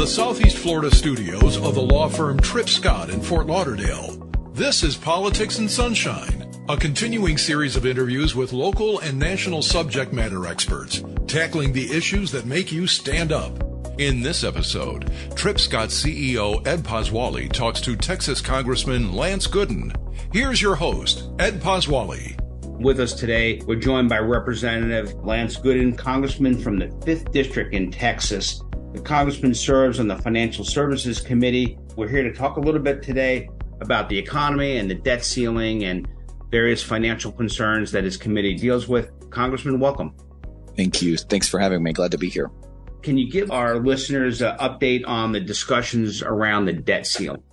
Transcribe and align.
the 0.00 0.06
Southeast 0.06 0.56
Florida 0.56 0.90
studios 0.90 1.58
of 1.58 1.74
the 1.74 1.82
law 1.82 2.08
firm 2.08 2.40
Tripp 2.40 2.70
Scott 2.70 3.10
in 3.10 3.20
Fort 3.20 3.46
Lauderdale, 3.46 4.16
this 4.54 4.82
is 4.82 4.96
Politics 4.96 5.58
and 5.58 5.70
Sunshine, 5.70 6.50
a 6.70 6.76
continuing 6.78 7.36
series 7.36 7.76
of 7.76 7.84
interviews 7.84 8.34
with 8.34 8.54
local 8.54 9.00
and 9.00 9.18
national 9.18 9.60
subject 9.60 10.14
matter 10.14 10.46
experts, 10.46 11.04
tackling 11.26 11.74
the 11.74 11.92
issues 11.92 12.32
that 12.32 12.46
make 12.46 12.72
you 12.72 12.86
stand 12.86 13.30
up. 13.30 13.62
In 14.00 14.22
this 14.22 14.42
episode, 14.42 15.12
Tripp 15.36 15.60
Scott 15.60 15.90
CEO 15.90 16.66
Ed 16.66 16.78
Pozzuoli 16.78 17.52
talks 17.52 17.82
to 17.82 17.94
Texas 17.94 18.40
Congressman 18.40 19.12
Lance 19.12 19.46
Gooden. 19.46 19.94
Here's 20.32 20.62
your 20.62 20.76
host, 20.76 21.28
Ed 21.38 21.60
Pozzuoli. 21.60 22.40
With 22.80 23.00
us 23.00 23.12
today, 23.12 23.60
we're 23.66 23.76
joined 23.76 24.08
by 24.08 24.20
Representative 24.20 25.12
Lance 25.26 25.58
Gooden, 25.58 25.98
Congressman 25.98 26.58
from 26.58 26.78
the 26.78 26.86
5th 26.86 27.30
District 27.32 27.74
in 27.74 27.90
Texas. 27.90 28.62
The 28.92 29.00
Congressman 29.00 29.54
serves 29.54 30.00
on 30.00 30.08
the 30.08 30.16
Financial 30.16 30.64
Services 30.64 31.20
Committee. 31.20 31.78
We're 31.94 32.08
here 32.08 32.24
to 32.24 32.32
talk 32.32 32.56
a 32.56 32.60
little 32.60 32.80
bit 32.80 33.04
today 33.04 33.48
about 33.80 34.08
the 34.08 34.18
economy 34.18 34.78
and 34.78 34.90
the 34.90 34.96
debt 34.96 35.24
ceiling 35.24 35.84
and 35.84 36.08
various 36.50 36.82
financial 36.82 37.30
concerns 37.30 37.92
that 37.92 38.02
his 38.02 38.16
committee 38.16 38.56
deals 38.56 38.88
with. 38.88 39.12
Congressman, 39.30 39.78
welcome. 39.78 40.12
Thank 40.76 41.02
you. 41.02 41.16
Thanks 41.16 41.48
for 41.48 41.60
having 41.60 41.84
me. 41.84 41.92
Glad 41.92 42.10
to 42.10 42.18
be 42.18 42.28
here. 42.28 42.50
Can 43.02 43.16
you 43.16 43.30
give 43.30 43.52
our 43.52 43.78
listeners 43.78 44.42
an 44.42 44.56
update 44.58 45.06
on 45.06 45.30
the 45.30 45.40
discussions 45.40 46.20
around 46.20 46.64
the 46.64 46.72
debt 46.72 47.06
ceiling? 47.06 47.44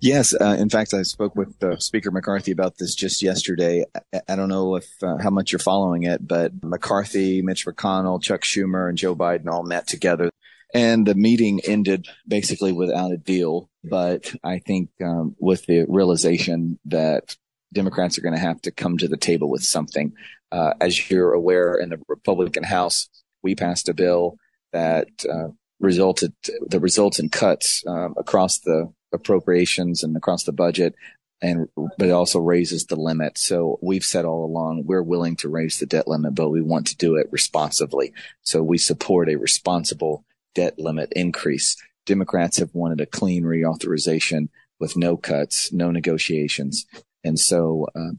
Yes, 0.00 0.34
uh, 0.34 0.56
in 0.58 0.68
fact, 0.68 0.92
I 0.92 1.02
spoke 1.02 1.36
with 1.36 1.62
uh, 1.62 1.78
Speaker 1.78 2.10
McCarthy 2.10 2.50
about 2.50 2.78
this 2.78 2.96
just 2.96 3.22
yesterday. 3.22 3.84
I, 4.12 4.20
I 4.30 4.34
don't 4.34 4.48
know 4.48 4.74
if 4.74 4.88
uh, 5.00 5.18
how 5.18 5.30
much 5.30 5.52
you're 5.52 5.60
following 5.60 6.02
it, 6.02 6.26
but 6.26 6.64
McCarthy, 6.64 7.40
Mitch 7.40 7.66
McConnell, 7.66 8.20
Chuck 8.20 8.40
Schumer, 8.40 8.88
and 8.88 8.98
Joe 8.98 9.14
Biden 9.14 9.46
all 9.46 9.62
met 9.62 9.86
together, 9.86 10.32
and 10.74 11.06
the 11.06 11.14
meeting 11.14 11.60
ended 11.66 12.06
basically 12.26 12.72
without 12.72 13.12
a 13.12 13.16
deal. 13.16 13.68
But 13.84 14.34
I 14.42 14.58
think 14.58 14.90
um, 15.04 15.36
with 15.38 15.66
the 15.66 15.84
realization 15.88 16.78
that 16.86 17.36
Democrats 17.72 18.18
are 18.18 18.22
going 18.22 18.34
to 18.34 18.40
have 18.40 18.60
to 18.62 18.70
come 18.70 18.98
to 18.98 19.08
the 19.08 19.16
table 19.16 19.50
with 19.50 19.62
something. 19.62 20.12
Uh, 20.50 20.74
as 20.80 21.10
you're 21.10 21.32
aware, 21.32 21.74
in 21.74 21.88
the 21.88 22.00
Republican 22.08 22.62
House, 22.62 23.08
we 23.42 23.54
passed 23.54 23.88
a 23.88 23.94
bill 23.94 24.36
that 24.72 25.08
uh, 25.30 25.48
resulted 25.80 26.34
that 26.68 26.80
results 26.80 27.18
in 27.18 27.28
cuts 27.28 27.82
um, 27.86 28.14
across 28.16 28.58
the 28.58 28.92
appropriations 29.12 30.02
and 30.02 30.16
across 30.16 30.44
the 30.44 30.52
budget 30.52 30.94
and 31.42 31.68
but 31.98 32.08
it 32.08 32.12
also 32.12 32.38
raises 32.38 32.86
the 32.86 32.96
limit. 32.96 33.36
So 33.36 33.78
we've 33.82 34.04
said 34.04 34.24
all 34.24 34.44
along 34.44 34.84
we're 34.86 35.02
willing 35.02 35.36
to 35.36 35.48
raise 35.48 35.78
the 35.78 35.86
debt 35.86 36.06
limit, 36.06 36.34
but 36.34 36.50
we 36.50 36.62
want 36.62 36.86
to 36.86 36.96
do 36.96 37.16
it 37.16 37.26
responsibly. 37.30 38.12
So 38.42 38.62
we 38.62 38.78
support 38.78 39.28
a 39.28 39.36
responsible 39.36 40.24
debt 40.54 40.78
limit 40.78 41.12
increase. 41.14 41.76
Democrats 42.06 42.58
have 42.58 42.74
wanted 42.74 43.00
a 43.00 43.06
clean 43.06 43.44
reauthorization 43.44 44.48
with 44.80 44.96
no 44.96 45.16
cuts, 45.16 45.72
no 45.72 45.90
negotiations, 45.90 46.86
and 47.24 47.38
so 47.38 47.86
uh, 47.94 48.10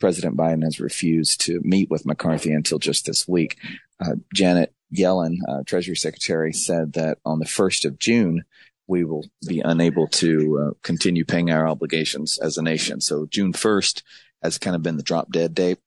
President 0.00 0.36
Biden 0.36 0.64
has 0.64 0.80
refused 0.80 1.40
to 1.42 1.60
meet 1.62 1.90
with 1.90 2.06
McCarthy 2.06 2.52
until 2.52 2.78
just 2.78 3.06
this 3.06 3.28
week. 3.28 3.58
Uh, 4.00 4.16
Janet 4.34 4.74
Yellen, 4.94 5.36
uh, 5.46 5.62
Treasury 5.64 5.96
Secretary, 5.96 6.52
said 6.52 6.94
that 6.94 7.18
on 7.24 7.38
the 7.38 7.46
first 7.46 7.84
of 7.84 7.98
June 7.98 8.44
we 8.86 9.04
will 9.04 9.24
be 9.46 9.60
unable 9.60 10.06
to 10.06 10.58
uh, 10.58 10.74
continue 10.82 11.24
paying 11.24 11.50
our 11.50 11.68
obligations 11.68 12.38
as 12.38 12.56
a 12.56 12.62
nation. 12.62 13.00
So 13.00 13.26
June 13.26 13.52
1st 13.52 14.02
has 14.42 14.58
kind 14.58 14.76
of 14.76 14.82
been 14.82 14.96
the 14.96 15.02
drop 15.02 15.30
dead 15.32 15.54
date. 15.54 15.78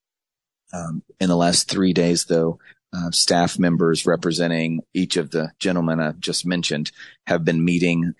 Um, 0.74 1.02
in 1.20 1.30
the 1.30 1.38
last 1.38 1.70
three 1.70 1.94
days, 1.94 2.26
though, 2.26 2.60
uh, 2.94 3.12
staff 3.12 3.60
members 3.60 4.06
representing 4.06 4.82
each 4.94 5.18
of 5.18 5.32
the 5.32 5.52
gentlemen 5.60 6.00
I 6.00 6.12
just 6.14 6.46
mentioned 6.46 6.92
have 7.28 7.46
been 7.46 7.64
meeting. 7.64 8.14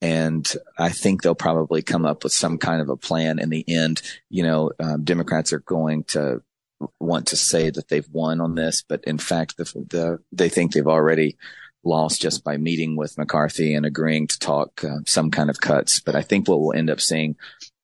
And 0.00 0.50
I 0.78 0.90
think 0.90 1.22
they'll 1.22 1.34
probably 1.34 1.82
come 1.82 2.04
up 2.04 2.24
with 2.24 2.32
some 2.32 2.58
kind 2.58 2.82
of 2.82 2.88
a 2.88 2.96
plan 2.96 3.38
in 3.38 3.48
the 3.48 3.64
end. 3.66 4.02
You 4.28 4.42
know, 4.42 4.72
um, 4.78 5.04
Democrats 5.04 5.52
are 5.52 5.60
going 5.60 6.04
to 6.04 6.42
want 7.00 7.28
to 7.28 7.36
say 7.36 7.70
that 7.70 7.88
they've 7.88 8.08
won 8.10 8.40
on 8.40 8.54
this, 8.54 8.84
but 8.86 9.02
in 9.04 9.18
fact, 9.18 9.56
the, 9.56 9.64
the 9.64 10.18
they 10.32 10.48
think 10.48 10.72
they've 10.72 10.86
already 10.86 11.36
lost 11.84 12.20
just 12.20 12.44
by 12.44 12.56
meeting 12.56 12.96
with 12.96 13.18
McCarthy 13.18 13.74
and 13.74 13.86
agreeing 13.86 14.26
to 14.26 14.38
talk 14.38 14.82
uh, 14.84 14.98
some 15.06 15.30
kind 15.30 15.50
of 15.50 15.60
cuts. 15.60 16.00
But 16.00 16.14
I 16.14 16.22
think 16.22 16.48
what 16.48 16.60
we'll 16.60 16.76
end 16.76 16.90
up 16.90 17.00
seeing 17.00 17.36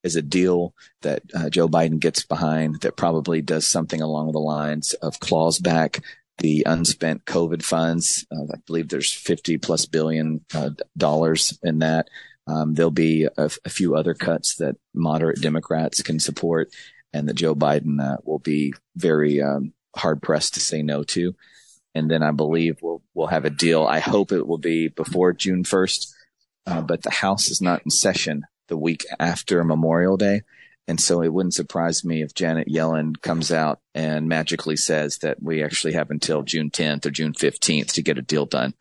is 0.03 0.17
a 0.17 0.23
deal 0.23 0.75
that 1.03 1.23
uh, 1.35 1.51
Joe 1.51 1.69
Biden 1.69 2.01
gets 2.01 2.25
behind 2.25 2.81
that 2.81 2.97
probably 2.97 3.43
does 3.43 3.67
something 3.67 4.01
along 4.01 4.33
the 4.33 4.39
lines 4.39 4.95
of 4.95 5.21
claws 5.21 5.59
back 5.59 6.03
the 6.41 6.65
unspent 6.67 7.25
COVID 7.25 7.63
funds. 7.63 8.27
Uh, 8.31 8.45
I 8.53 8.59
believe 8.67 8.89
there's 8.89 9.13
50 9.13 9.59
plus 9.59 9.87
billion 9.87 10.45
uh, 10.55 10.71
dollars 10.97 11.59
in 11.63 11.79
that. 11.81 12.09
Um, 12.47 12.75
there'll 12.75 12.91
be 12.91 13.29
a, 13.37 13.49
few 13.49 13.95
other 13.95 14.15
cuts 14.15 14.57
that 14.57 14.77
moderate 14.93 15.41
Democrats 15.41 16.03
can 16.03 16.19
support 16.19 16.75
and 17.13 17.29
that 17.29 17.35
Joe 17.35 17.55
Biden 17.55 18.03
uh, 18.03 18.17
will 18.25 18.41
be 18.41 18.75
very 18.97 19.41
um, 19.41 19.73
hard 19.95 20.21
pressed 20.21 20.55
to 20.55 20.61
say 20.61 20.83
no 20.83 21.05
to 21.05 21.35
and 21.95 22.11
then 22.11 22.23
I 22.23 22.31
believe 22.31 22.79
we'll 22.83 23.03
we'll 23.15 23.29
have 23.29 23.45
a 23.45 23.51
deal. 23.51 23.87
I 23.87 24.01
hope 24.01 24.33
it 24.33 24.47
will 24.47 24.59
be 24.59 24.89
before 24.89 25.33
June 25.33 25.65
first, 25.65 26.15
uh, 26.67 26.81
but 26.81 27.03
the 27.03 27.11
House 27.11 27.49
is 27.49 27.61
not 27.61 27.83
in 27.85 27.91
session 27.91 28.45
the 28.69 28.77
week 28.77 29.05
after 29.19 29.65
Memorial 29.65 30.17
Day, 30.17 30.43
and 30.89 31.01
so 31.01 31.23
it 31.23 31.33
wouldn't 31.33 31.55
surprise 31.55 32.05
me 32.05 32.23
if 32.23 32.35
Janet 32.35 32.69
Yellen 32.69 33.21
comes 33.21 33.53
out 33.53 33.81
and 33.95 34.29
magically 34.29 34.77
says 34.77 35.19
that 35.19 35.43
we 35.43 35.63
actually 35.63 35.93
have 35.93 36.11
until 36.11 36.43
June 36.43 36.71
10th 36.71 37.07
or 37.07 37.11
June 37.11 37.33
15th 37.33 37.93
to 37.93 38.03
get 38.03 38.19
a 38.19 38.23
deal 38.23 38.47
done. 38.47 38.75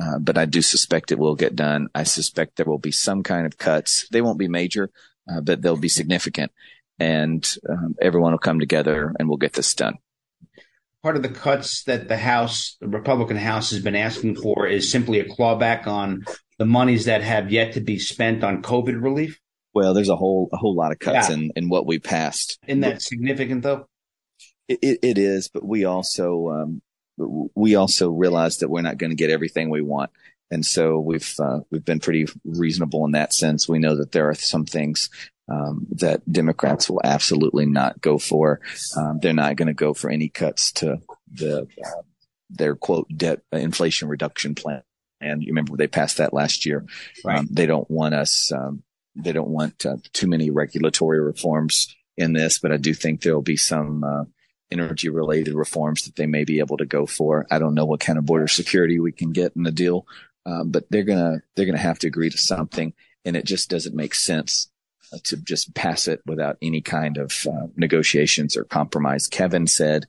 Uh, 0.00 0.18
but 0.18 0.36
I 0.36 0.44
do 0.44 0.60
suspect 0.60 1.12
it 1.12 1.18
will 1.18 1.36
get 1.36 1.54
done. 1.54 1.88
I 1.94 2.02
suspect 2.02 2.56
there 2.56 2.66
will 2.66 2.78
be 2.78 2.90
some 2.90 3.22
kind 3.22 3.46
of 3.46 3.58
cuts. 3.58 4.08
They 4.08 4.20
won't 4.20 4.38
be 4.38 4.48
major, 4.48 4.90
uh, 5.30 5.40
but 5.40 5.62
they'll 5.62 5.76
be 5.76 5.88
significant, 5.88 6.52
and 6.98 7.56
um, 7.68 7.94
everyone 8.02 8.32
will 8.32 8.38
come 8.38 8.58
together 8.58 9.14
and 9.18 9.28
we'll 9.28 9.38
get 9.38 9.52
this 9.52 9.74
done 9.74 9.98
part 11.04 11.16
of 11.16 11.22
the 11.22 11.28
cuts 11.28 11.82
that 11.82 12.08
the 12.08 12.16
House, 12.16 12.78
the 12.80 12.88
Republican 12.88 13.36
House, 13.36 13.70
has 13.72 13.82
been 13.82 13.94
asking 13.94 14.36
for 14.36 14.66
is 14.66 14.90
simply 14.90 15.20
a 15.20 15.28
clawback 15.28 15.86
on 15.86 16.24
the 16.58 16.64
monies 16.64 17.04
that 17.04 17.22
have 17.22 17.52
yet 17.52 17.74
to 17.74 17.80
be 17.82 17.98
spent 17.98 18.42
on 18.42 18.62
COVID 18.62 19.02
relief? 19.02 19.38
Well, 19.74 19.94
there's 19.94 20.08
a 20.08 20.16
whole 20.16 20.48
a 20.52 20.56
whole 20.56 20.74
lot 20.74 20.92
of 20.92 20.98
cuts 20.98 21.28
yeah. 21.28 21.34
in 21.34 21.52
in 21.56 21.68
what 21.68 21.86
we 21.86 21.98
passed. 21.98 22.58
Isn't 22.66 22.80
that 22.80 23.02
significant 23.02 23.62
though? 23.62 23.88
It, 24.68 24.78
it, 24.80 24.98
it 25.02 25.18
is, 25.18 25.48
but 25.48 25.64
we 25.64 25.84
also 25.84 26.48
um, 26.50 26.82
we 27.54 27.74
also 27.74 28.10
realize 28.10 28.58
that 28.58 28.68
we're 28.68 28.82
not 28.82 28.98
going 28.98 29.10
to 29.10 29.16
get 29.16 29.30
everything 29.30 29.70
we 29.70 29.82
want, 29.82 30.10
and 30.50 30.64
so 30.64 31.00
we've 31.00 31.34
uh, 31.38 31.60
we've 31.70 31.84
been 31.84 32.00
pretty 32.00 32.26
reasonable 32.44 33.04
in 33.04 33.12
that 33.12 33.32
sense. 33.32 33.68
We 33.68 33.80
know 33.80 33.96
that 33.96 34.12
there 34.12 34.28
are 34.28 34.34
some 34.34 34.64
things 34.64 35.10
um, 35.48 35.86
that 35.90 36.22
Democrats 36.30 36.88
will 36.88 37.00
absolutely 37.04 37.66
not 37.66 38.00
go 38.00 38.16
for. 38.16 38.60
Um, 38.96 39.18
they're 39.20 39.32
not 39.34 39.56
going 39.56 39.68
to 39.68 39.74
go 39.74 39.92
for 39.92 40.08
any 40.08 40.28
cuts 40.28 40.72
to 40.72 41.00
the 41.32 41.62
uh, 41.62 42.02
their 42.48 42.76
quote 42.76 43.08
debt 43.14 43.40
uh, 43.52 43.56
inflation 43.56 44.08
reduction 44.08 44.54
plan. 44.54 44.82
And 45.20 45.42
you 45.42 45.48
remember 45.48 45.76
they 45.76 45.88
passed 45.88 46.18
that 46.18 46.32
last 46.32 46.64
year. 46.64 46.84
Right. 47.24 47.38
Um, 47.38 47.48
they 47.50 47.66
don't 47.66 47.90
want 47.90 48.14
us. 48.14 48.52
Um, 48.52 48.83
they 49.16 49.32
don't 49.32 49.48
want 49.48 49.86
uh, 49.86 49.96
too 50.12 50.26
many 50.26 50.50
regulatory 50.50 51.20
reforms 51.20 51.94
in 52.16 52.32
this, 52.32 52.58
but 52.58 52.72
I 52.72 52.76
do 52.76 52.94
think 52.94 53.20
there 53.20 53.34
will 53.34 53.42
be 53.42 53.56
some 53.56 54.04
uh, 54.04 54.24
energy 54.70 55.08
related 55.08 55.54
reforms 55.54 56.04
that 56.04 56.16
they 56.16 56.26
may 56.26 56.44
be 56.44 56.58
able 56.58 56.76
to 56.78 56.86
go 56.86 57.06
for. 57.06 57.46
I 57.50 57.58
don't 57.58 57.74
know 57.74 57.84
what 57.84 58.00
kind 58.00 58.18
of 58.18 58.26
border 58.26 58.48
security 58.48 58.98
we 58.98 59.12
can 59.12 59.32
get 59.32 59.52
in 59.56 59.62
the 59.62 59.72
deal, 59.72 60.06
um, 60.46 60.70
but 60.70 60.84
they're 60.90 61.04
gonna 61.04 61.42
they're 61.54 61.66
gonna 61.66 61.78
have 61.78 61.98
to 62.00 62.06
agree 62.06 62.30
to 62.30 62.38
something, 62.38 62.92
and 63.24 63.36
it 63.36 63.44
just 63.44 63.70
doesn't 63.70 63.96
make 63.96 64.14
sense 64.14 64.68
to 65.22 65.36
just 65.36 65.74
pass 65.74 66.08
it 66.08 66.20
without 66.26 66.56
any 66.60 66.80
kind 66.80 67.18
of 67.18 67.46
uh, 67.46 67.66
negotiations 67.76 68.56
or 68.56 68.64
compromise. 68.64 69.26
Kevin 69.26 69.66
said 69.66 70.06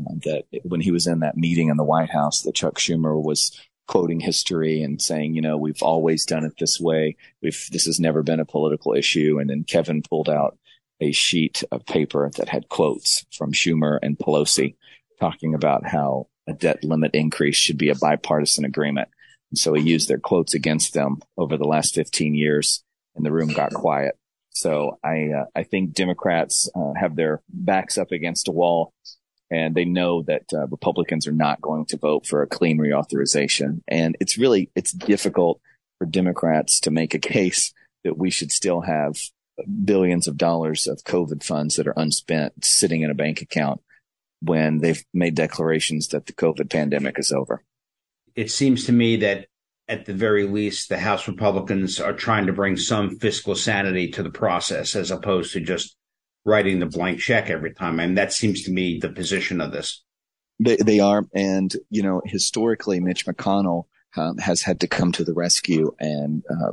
uh, 0.00 0.14
that 0.24 0.44
when 0.62 0.80
he 0.80 0.90
was 0.90 1.06
in 1.06 1.20
that 1.20 1.36
meeting 1.36 1.68
in 1.68 1.76
the 1.76 1.84
White 1.84 2.10
House, 2.10 2.42
that 2.42 2.54
Chuck 2.54 2.78
Schumer 2.78 3.22
was 3.22 3.58
quoting 3.86 4.20
history 4.20 4.82
and 4.82 5.00
saying, 5.00 5.34
you 5.34 5.40
know, 5.40 5.56
we've 5.56 5.82
always 5.82 6.24
done 6.24 6.44
it 6.44 6.54
this 6.58 6.80
way. 6.80 7.16
We've 7.42 7.68
this 7.70 7.86
has 7.86 8.00
never 8.00 8.22
been 8.22 8.40
a 8.40 8.44
political 8.44 8.94
issue. 8.94 9.38
And 9.40 9.50
then 9.50 9.64
Kevin 9.64 10.02
pulled 10.02 10.28
out 10.28 10.58
a 11.00 11.12
sheet 11.12 11.62
of 11.70 11.86
paper 11.86 12.30
that 12.36 12.48
had 12.48 12.68
quotes 12.68 13.26
from 13.32 13.52
Schumer 13.52 13.98
and 14.02 14.18
Pelosi 14.18 14.76
talking 15.20 15.54
about 15.54 15.86
how 15.86 16.28
a 16.46 16.52
debt 16.52 16.84
limit 16.84 17.14
increase 17.14 17.56
should 17.56 17.78
be 17.78 17.90
a 17.90 17.94
bipartisan 17.94 18.64
agreement. 18.64 19.08
And 19.50 19.58
so 19.58 19.74
he 19.74 19.82
used 19.82 20.08
their 20.08 20.18
quotes 20.18 20.54
against 20.54 20.94
them 20.94 21.20
over 21.36 21.56
the 21.56 21.64
last 21.64 21.94
15 21.94 22.34
years 22.34 22.82
and 23.14 23.24
the 23.24 23.32
room 23.32 23.48
got 23.48 23.72
quiet. 23.72 24.16
So 24.50 24.98
I 25.04 25.30
uh, 25.32 25.44
I 25.54 25.64
think 25.64 25.92
Democrats 25.92 26.68
uh, 26.74 26.92
have 26.98 27.16
their 27.16 27.42
backs 27.48 27.98
up 27.98 28.10
against 28.10 28.48
a 28.48 28.52
wall, 28.52 28.94
and 29.50 29.74
they 29.74 29.84
know 29.84 30.22
that 30.22 30.44
uh, 30.52 30.66
Republicans 30.66 31.26
are 31.26 31.32
not 31.32 31.60
going 31.60 31.86
to 31.86 31.96
vote 31.96 32.26
for 32.26 32.42
a 32.42 32.46
clean 32.46 32.78
reauthorization. 32.78 33.82
And 33.86 34.16
it's 34.20 34.38
really 34.38 34.70
it's 34.74 34.92
difficult 34.92 35.60
for 35.98 36.06
Democrats 36.06 36.80
to 36.80 36.90
make 36.90 37.14
a 37.14 37.18
case 37.18 37.72
that 38.04 38.18
we 38.18 38.30
should 38.30 38.52
still 38.52 38.82
have 38.82 39.16
billions 39.84 40.28
of 40.28 40.36
dollars 40.36 40.86
of 40.86 41.04
COVID 41.04 41.42
funds 41.42 41.76
that 41.76 41.86
are 41.86 41.94
unspent 41.96 42.64
sitting 42.64 43.02
in 43.02 43.10
a 43.10 43.14
bank 43.14 43.40
account 43.40 43.80
when 44.40 44.78
they've 44.78 45.02
made 45.14 45.34
declarations 45.34 46.08
that 46.08 46.26
the 46.26 46.32
COVID 46.32 46.70
pandemic 46.70 47.18
is 47.18 47.32
over. 47.32 47.62
It 48.34 48.50
seems 48.50 48.84
to 48.84 48.92
me 48.92 49.16
that 49.16 49.46
at 49.88 50.04
the 50.04 50.14
very 50.14 50.46
least, 50.46 50.88
the 50.88 50.98
House 50.98 51.28
Republicans 51.28 52.00
are 52.00 52.12
trying 52.12 52.46
to 52.46 52.52
bring 52.52 52.76
some 52.76 53.18
fiscal 53.18 53.54
sanity 53.54 54.10
to 54.10 54.22
the 54.22 54.30
process 54.30 54.96
as 54.96 55.10
opposed 55.10 55.52
to 55.52 55.60
just 55.60 55.96
writing 56.46 56.78
the 56.78 56.86
blank 56.86 57.18
check 57.18 57.50
every 57.50 57.74
time. 57.74 58.00
And 58.00 58.16
that 58.16 58.32
seems 58.32 58.62
to 58.62 58.70
me 58.70 58.98
the 58.98 59.10
position 59.10 59.60
of 59.60 59.72
this. 59.72 60.02
They, 60.58 60.76
they 60.76 61.00
are. 61.00 61.26
And, 61.34 61.74
you 61.90 62.02
know, 62.02 62.22
historically, 62.24 63.00
Mitch 63.00 63.26
McConnell 63.26 63.84
um, 64.16 64.38
has 64.38 64.62
had 64.62 64.80
to 64.80 64.86
come 64.86 65.12
to 65.12 65.24
the 65.24 65.34
rescue 65.34 65.94
and 66.00 66.42
uh, 66.48 66.72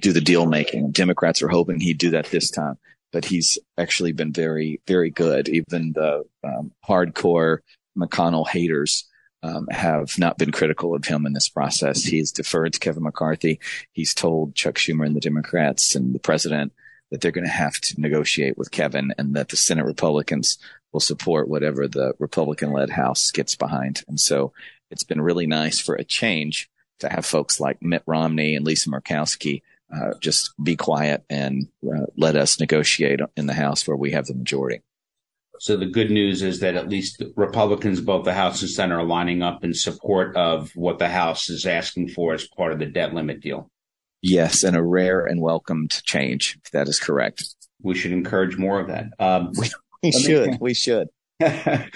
do 0.00 0.12
the 0.12 0.20
deal 0.20 0.46
making. 0.46 0.90
Democrats 0.90 1.42
are 1.42 1.48
hoping 1.48 1.78
he'd 1.78 1.98
do 1.98 2.10
that 2.10 2.26
this 2.26 2.50
time, 2.50 2.76
but 3.12 3.26
he's 3.26 3.58
actually 3.78 4.12
been 4.12 4.32
very, 4.32 4.80
very 4.88 5.10
good. 5.10 5.48
Even 5.48 5.92
the 5.92 6.24
um, 6.42 6.72
hardcore 6.88 7.58
McConnell 7.96 8.48
haters 8.48 9.08
um, 9.42 9.68
have 9.70 10.18
not 10.18 10.38
been 10.38 10.50
critical 10.50 10.94
of 10.94 11.04
him 11.04 11.26
in 11.26 11.34
this 11.34 11.50
process. 11.50 12.02
He's 12.02 12.32
deferred 12.32 12.72
to 12.72 12.80
Kevin 12.80 13.02
McCarthy. 13.02 13.60
He's 13.92 14.14
told 14.14 14.54
Chuck 14.54 14.76
Schumer 14.76 15.04
and 15.04 15.14
the 15.14 15.20
Democrats 15.20 15.94
and 15.94 16.14
the 16.14 16.18
president 16.18 16.72
that 17.14 17.20
they're 17.20 17.30
going 17.30 17.46
to 17.46 17.50
have 17.50 17.80
to 17.80 18.00
negotiate 18.00 18.58
with 18.58 18.72
Kevin 18.72 19.14
and 19.16 19.36
that 19.36 19.48
the 19.48 19.56
Senate 19.56 19.86
Republicans 19.86 20.58
will 20.92 20.98
support 20.98 21.46
whatever 21.46 21.86
the 21.86 22.12
Republican 22.18 22.72
led 22.72 22.90
House 22.90 23.30
gets 23.30 23.54
behind. 23.54 24.02
And 24.08 24.18
so 24.18 24.52
it's 24.90 25.04
been 25.04 25.20
really 25.20 25.46
nice 25.46 25.78
for 25.78 25.94
a 25.94 26.02
change 26.02 26.68
to 26.98 27.08
have 27.08 27.24
folks 27.24 27.60
like 27.60 27.80
Mitt 27.80 28.02
Romney 28.04 28.56
and 28.56 28.66
Lisa 28.66 28.90
Murkowski 28.90 29.62
uh, 29.94 30.14
just 30.18 30.52
be 30.60 30.74
quiet 30.74 31.22
and 31.30 31.68
uh, 31.86 32.06
let 32.16 32.34
us 32.34 32.58
negotiate 32.58 33.20
in 33.36 33.46
the 33.46 33.54
House 33.54 33.86
where 33.86 33.96
we 33.96 34.10
have 34.10 34.26
the 34.26 34.34
majority. 34.34 34.82
So 35.60 35.76
the 35.76 35.86
good 35.86 36.10
news 36.10 36.42
is 36.42 36.58
that 36.60 36.74
at 36.74 36.88
least 36.88 37.22
Republicans, 37.36 38.00
both 38.00 38.24
the 38.24 38.34
House 38.34 38.60
and 38.60 38.70
Senate, 38.70 38.96
are 38.96 39.04
lining 39.04 39.40
up 39.40 39.62
in 39.62 39.72
support 39.72 40.36
of 40.36 40.72
what 40.74 40.98
the 40.98 41.08
House 41.08 41.48
is 41.48 41.64
asking 41.64 42.08
for 42.08 42.34
as 42.34 42.48
part 42.48 42.72
of 42.72 42.80
the 42.80 42.86
debt 42.86 43.14
limit 43.14 43.40
deal. 43.40 43.70
Yes, 44.26 44.64
and 44.64 44.74
a 44.74 44.82
rare 44.82 45.26
and 45.26 45.38
welcomed 45.42 46.02
change. 46.04 46.58
If 46.64 46.70
that 46.70 46.88
is 46.88 46.98
correct. 46.98 47.44
We 47.82 47.94
should 47.94 48.12
encourage 48.12 48.56
more 48.56 48.80
of 48.80 48.88
that. 48.88 49.08
Um, 49.18 49.52
we, 49.58 49.70
we 50.02 50.12
should. 50.12 50.50
Me, 50.52 50.58
we 50.60 50.74
should. 50.74 51.08
let 51.40 51.90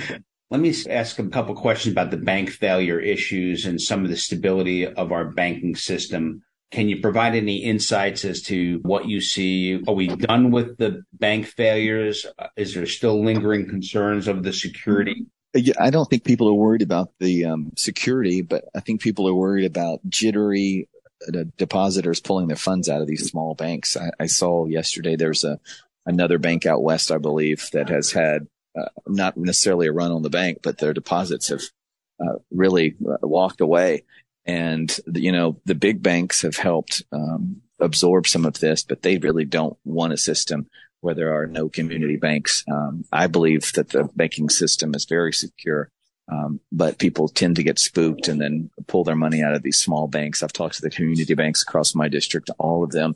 me 0.51 0.75
ask 0.91 1.19
a 1.19 1.27
couple 1.29 1.55
questions 1.55 1.93
about 1.93 2.11
the 2.11 2.19
bank 2.19 2.51
failure 2.51 3.01
issues 3.01 3.65
and 3.65 3.81
some 3.81 4.05
of 4.05 4.11
the 4.11 4.17
stability 4.17 4.87
of 4.87 5.11
our 5.11 5.25
banking 5.25 5.75
system. 5.75 6.43
Can 6.71 6.91
you 6.91 7.01
provide 7.01 7.35
any 7.35 7.65
insights 7.65 8.27
as 8.27 8.43
to 8.43 8.81
what 8.83 9.09
you 9.09 9.23
see? 9.23 9.83
Are 9.89 9.95
we 9.95 10.09
done 10.09 10.51
with 10.51 10.77
the 10.77 11.05
bank 11.15 11.47
failures? 11.47 12.27
Is 12.59 12.75
there 12.75 12.85
still 12.85 13.25
lingering 13.25 13.71
concerns 13.71 14.29
of 14.29 14.43
the 14.43 14.53
security? 14.53 15.25
I 15.81 15.89
don't 15.89 16.05
think 16.11 16.25
people 16.25 16.47
are 16.49 16.55
worried 16.55 16.83
about 16.83 17.09
the 17.21 17.47
um, 17.47 17.73
security, 17.75 18.43
but 18.43 18.67
I 18.75 18.81
think 18.81 19.01
people 19.01 19.27
are 19.27 19.35
worried 19.35 19.65
about 19.65 20.01
jittery 20.07 20.91
uh, 20.93 20.98
depositors 21.57 22.21
pulling 22.21 22.49
their 22.49 22.57
funds 22.57 22.89
out 22.89 23.01
of 23.01 23.07
these 23.07 23.29
small 23.29 23.55
banks. 23.55 23.97
I, 23.97 24.11
I, 24.21 24.27
saw 24.27 24.67
yesterday 24.67 25.17
there's 25.17 25.45
a 25.45 25.59
another 26.07 26.39
bank 26.39 26.65
out 26.65 26.83
west, 26.83 27.11
I 27.11 27.19
believe, 27.19 27.69
that 27.73 27.89
has 27.91 28.13
had 28.13 28.47
uh, 28.79 28.89
not 29.07 29.37
necessarily 29.37 29.89
a 29.89 29.93
run 29.93 30.13
on 30.13 30.23
the 30.23 30.31
bank, 30.31 30.61
but 30.63 30.79
their 30.79 30.95
deposits 30.95 31.49
have 31.49 31.63
uh, 32.21 32.39
really 32.51 32.97
uh, 33.07 33.17
walked 33.23 33.61
away. 33.61 34.05
And, 34.47 34.97
you 35.13 35.33
know, 35.33 35.61
the 35.67 35.75
big 35.75 36.03
banks 36.03 36.43
have 36.43 36.57
helped 36.57 37.03
um, 37.13 37.61
absorb 37.81 38.27
some 38.27 38.47
of 38.47 38.61
this, 38.61 38.83
but 38.83 39.03
they 39.03 39.19
really 39.19 39.45
don't 39.45 39.77
want 39.85 40.13
a 40.13 40.17
system 40.17 40.69
where 41.01 41.15
there 41.15 41.35
are 41.35 41.47
no 41.47 41.69
community 41.69 42.17
banks. 42.17 42.65
Um, 42.71 43.05
I 43.13 43.27
believe 43.27 43.73
that 43.75 43.91
the 43.91 44.09
banking 44.17 44.49
system 44.49 44.95
is 44.95 45.05
very 45.05 45.33
secure. 45.33 45.91
Um, 46.31 46.61
but 46.71 46.99
people 46.99 47.29
tend 47.29 47.57
to 47.57 47.63
get 47.63 47.79
spooked 47.79 48.29
and 48.29 48.41
then 48.41 48.71
pull 48.87 49.05
their 49.05 49.17
money 49.17 49.43
out 49.43 49.55
of 49.55 49.63
these 49.63 49.79
small 49.79 50.07
banks. 50.07 50.43
I've 50.43 50.53
talked 50.53 50.75
to 50.77 50.83
the 50.83 50.91
community 50.91 51.35
banks 51.35 51.63
across 51.63 51.95
my 51.95 52.09
district. 52.09 52.51
All 52.59 52.85
of 52.85 52.91
them 52.91 53.15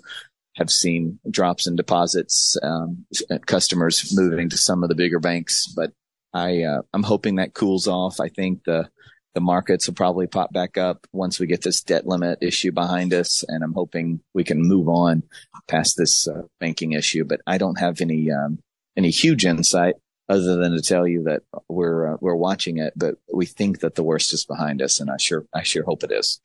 have 0.57 0.71
seen 0.71 1.19
drops 1.31 1.67
in 1.67 1.77
deposits, 1.77 2.57
um, 2.63 3.07
customers 3.47 4.13
moving 4.15 4.49
to 4.51 4.59
some 4.59 4.83
of 4.83 4.89
the 4.89 4.95
bigger 4.95 5.19
banks, 5.19 5.67
but 5.67 5.93
I, 6.35 6.63
uh, 6.63 6.83
I'm 6.93 7.03
hoping 7.03 7.37
that 7.37 7.55
cools 7.55 7.87
off. 7.87 8.21
I 8.21 8.29
think 8.29 8.65
the, 8.65 8.89
the 9.35 9.41
markets 9.41 9.87
will 9.87 9.95
probably 9.95 10.27
pop 10.27 10.53
back 10.53 10.77
up 10.77 11.07
once 11.13 11.39
we 11.39 11.47
get 11.47 11.63
this 11.63 11.83
debt 11.83 12.07
limit 12.07 12.39
issue 12.43 12.73
behind 12.73 13.13
us. 13.15 13.45
And 13.47 13.63
I'm 13.63 13.75
hoping 13.75 14.21
we 14.35 14.45
can 14.45 14.63
move 14.63 14.89
on 14.89 15.23
past 15.69 15.97
this 15.97 16.29
uh, 16.29 16.43
banking 16.61 16.93
issue, 16.93 17.25
but 17.25 17.41
I 17.47 17.59
don't 17.59 17.79
have 17.79 18.01
any, 18.01 18.31
um, 18.31 18.59
any 18.97 19.11
huge 19.11 19.45
insight 19.45 19.95
other 20.29 20.57
than 20.57 20.73
to 20.73 20.83
tell 20.83 21.07
you 21.07 21.25
that 21.25 21.43
we're, 21.69 22.15
uh, 22.15 22.17
we're 22.21 22.35
watching 22.35 22.79
it, 22.79 22.93
but 22.97 23.17
we 23.33 23.47
think 23.47 23.81
that 23.81 23.95
the 23.95 24.03
worst 24.03 24.33
is 24.33 24.45
behind 24.45 24.81
us. 24.81 25.01
And 25.01 25.11
I 25.11 25.17
sure, 25.17 25.47
I 25.55 25.63
sure 25.63 25.85
hope 25.85 26.05
it 26.05 26.13
is. 26.13 26.41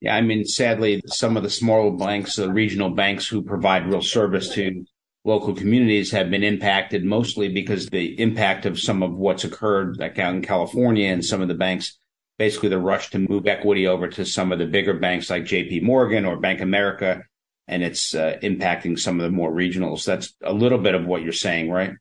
Yeah. 0.00 0.14
I 0.14 0.20
mean, 0.20 0.44
sadly, 0.44 1.02
some 1.06 1.36
of 1.36 1.42
the 1.42 1.50
smaller 1.50 1.90
banks, 1.90 2.36
the 2.36 2.50
regional 2.50 2.90
banks 2.90 3.26
who 3.26 3.42
provide 3.42 3.86
real 3.86 4.02
service 4.02 4.48
to 4.54 4.84
local 5.24 5.54
communities 5.54 6.10
have 6.12 6.30
been 6.30 6.44
impacted 6.44 7.04
mostly 7.04 7.48
because 7.48 7.88
the 7.88 8.18
impact 8.20 8.64
of 8.64 8.78
some 8.78 9.02
of 9.02 9.12
what's 9.12 9.44
occurred 9.44 9.98
like 9.98 10.18
out 10.18 10.34
in 10.34 10.42
California 10.42 11.08
and 11.08 11.24
some 11.24 11.42
of 11.42 11.48
the 11.48 11.54
banks 11.54 11.98
basically 12.38 12.68
the 12.68 12.78
rush 12.78 13.10
to 13.10 13.18
move 13.18 13.46
equity 13.46 13.86
over 13.86 14.08
to 14.08 14.24
some 14.24 14.52
of 14.52 14.58
the 14.58 14.66
bigger 14.66 14.94
banks 14.94 15.28
like 15.28 15.42
JP 15.44 15.82
Morgan 15.82 16.24
or 16.24 16.38
Bank 16.38 16.60
America, 16.60 17.24
and 17.66 17.82
it's 17.82 18.14
uh, 18.14 18.38
impacting 18.42 18.98
some 18.98 19.18
of 19.18 19.24
the 19.24 19.36
more 19.36 19.52
regionals. 19.52 20.04
That's 20.04 20.34
a 20.42 20.52
little 20.52 20.78
bit 20.78 20.94
of 20.94 21.04
what 21.04 21.22
you're 21.22 21.32
saying, 21.32 21.70
right? 21.70 21.92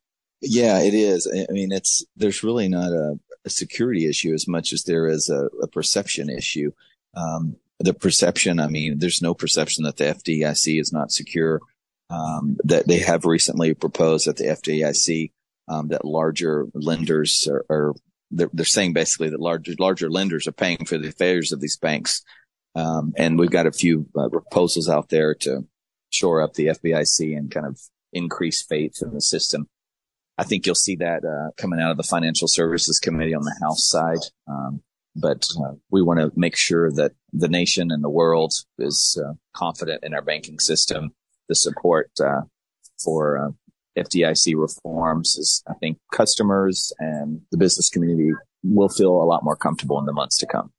Yeah, 0.42 0.82
it 0.82 0.94
is. 0.94 1.28
I 1.28 1.52
mean, 1.52 1.72
it's 1.72 2.06
there's 2.16 2.44
really 2.44 2.68
not 2.68 2.92
a, 2.92 3.20
a 3.46 3.50
security 3.50 4.08
issue 4.08 4.34
as 4.34 4.48
much 4.48 4.72
as 4.74 4.84
there 4.84 5.08
is 5.08 5.30
a, 5.30 5.50
a 5.62 5.68
perception 5.68 6.30
issue. 6.30 6.72
Um, 7.16 7.56
the 7.80 7.94
perception, 7.94 8.60
I 8.60 8.68
mean, 8.68 9.00
there's 9.00 9.22
no 9.22 9.34
perception 9.34 9.84
that 9.84 9.98
the 9.98 10.06
FDIC 10.06 10.80
is 10.80 10.92
not 10.92 11.12
secure. 11.12 11.60
Um, 12.10 12.58
that 12.64 12.88
they 12.88 13.00
have 13.00 13.26
recently 13.26 13.74
proposed 13.74 14.28
that 14.28 14.38
the 14.38 14.46
FDIC 14.46 15.32
um, 15.68 15.90
that 15.90 16.06
larger 16.06 16.68
lenders 16.74 17.48
are, 17.50 17.66
are 17.70 17.94
they're, 18.32 18.50
they're 18.54 18.66
saying 18.66 18.94
basically 18.94 19.30
that 19.30 19.40
larger 19.40 19.74
larger 19.80 20.10
lenders 20.10 20.48
are 20.48 20.54
paying 20.54 20.86
for 20.86 20.98
the 20.98 21.12
failures 21.12 21.52
of 21.52 21.60
these 21.60 21.78
banks. 21.78 22.24
Um, 22.76 23.14
and 23.18 23.40
we've 23.40 23.52
got 23.52 23.66
a 23.66 23.72
few 23.72 24.08
uh, 24.18 24.30
proposals 24.30 24.88
out 24.88 25.10
there 25.10 25.34
to 25.36 25.66
shore 26.10 26.42
up 26.42 26.54
the 26.54 26.68
FDIC 26.68 27.36
and 27.36 27.50
kind 27.52 27.66
of 27.66 27.80
increase 28.14 28.62
faith 28.62 29.00
in 29.02 29.14
the 29.14 29.22
system. 29.22 29.68
I 30.38 30.44
think 30.44 30.66
you'll 30.66 30.76
see 30.76 30.96
that 30.98 31.26
uh, 31.26 31.52
coming 31.58 31.80
out 31.80 31.92
of 31.92 31.98
the 31.98 32.04
Financial 32.04 32.48
Services 32.48 33.00
Committee 33.00 33.34
on 33.34 33.44
the 33.44 33.56
House 33.62 33.84
side. 33.84 34.20
Um, 34.48 34.82
but 35.16 35.48
uh, 35.60 35.74
we 35.90 36.04
want 36.04 36.20
to 36.20 36.32
make 36.36 36.56
sure 36.56 36.92
that 36.92 37.14
the 37.34 37.48
nation 37.48 37.92
and 37.92 38.04
the 38.04 38.10
world 38.10 38.54
is 38.78 39.20
uh, 39.24 39.34
confident 39.54 40.04
in 40.04 40.14
our 40.14 40.22
banking 40.22 40.60
system. 40.60 41.14
The 41.50 41.56
support 41.56 42.12
uh, 42.24 42.42
for 43.04 43.38
uh, 43.38 43.52
FDIC 43.98 44.56
reforms 44.56 45.36
is, 45.38 45.64
I 45.68 45.74
think, 45.74 45.98
customers 46.14 46.94
and 47.00 47.42
the 47.52 47.58
business 47.58 47.90
community 47.90 48.32
will 48.64 48.90
feel 48.90 49.22
a 49.22 49.26
lot 49.26 49.44
more 49.44 49.56
comfortable 49.56 50.00
in 50.00 50.06
the 50.06 50.14
months 50.14 50.38
to 50.40 50.46
come. 50.46 50.72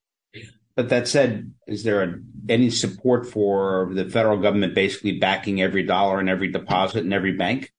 But 0.75 0.87
that 0.89 1.09
said, 1.09 1.51
is 1.67 1.83
there 1.83 2.03
a, 2.03 2.13
any 2.47 2.69
support 2.69 3.25
for 3.27 3.91
the 3.93 4.05
federal 4.05 4.37
government 4.37 4.73
basically 4.73 5.19
backing 5.19 5.61
every 5.61 5.83
dollar 5.83 6.19
and 6.19 6.29
every 6.29 6.49
deposit 6.49 7.03
in 7.03 7.11
every 7.11 7.33
bank? 7.33 7.73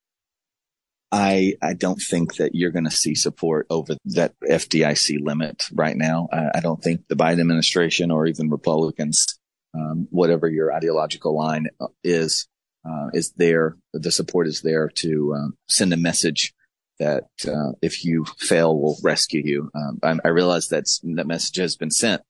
I 1.13 1.55
I 1.61 1.75
don't 1.75 2.01
think 2.01 2.37
that 2.37 2.55
you're 2.55 2.71
going 2.71 2.85
to 2.85 2.91
see 2.91 3.15
support 3.15 3.67
over 3.71 3.97
that 4.07 4.35
FDIC 4.41 5.19
limit 5.21 5.67
right 5.73 5.97
now. 5.97 6.29
I, 6.33 6.51
I 6.57 6.61
don't 6.61 6.83
think 6.83 7.09
the 7.09 7.17
Biden 7.17 7.41
administration 7.41 8.11
or 8.11 8.27
even 8.27 8.49
Republicans, 8.49 9.39
um, 9.75 10.07
whatever 10.11 10.49
your 10.49 10.73
ideological 10.73 11.37
line 11.37 11.69
is, 12.05 12.47
uh, 12.89 13.09
is 13.13 13.33
there. 13.33 13.77
The 13.93 14.13
support 14.13 14.47
is 14.47 14.63
there 14.63 14.89
to 14.97 15.35
uh, 15.37 15.49
send 15.69 15.93
a 15.93 15.97
message 15.97 16.55
that 17.01 17.25
uh, 17.49 17.73
if 17.83 18.05
you 18.05 18.25
fail, 18.39 18.79
we'll 18.79 18.99
rescue 19.03 19.43
you. 19.45 19.71
Um, 19.75 19.99
I, 20.03 20.17
I, 20.25 20.29
realize 20.29 20.69
that's 20.69 21.01
that 21.03 21.27
message 21.27 21.57
has 21.57 21.75
been 21.77 21.91
sent 21.91 22.21